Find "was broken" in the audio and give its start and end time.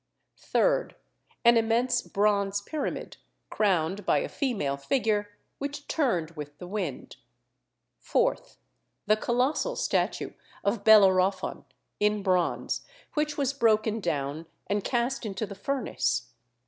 13.37-13.99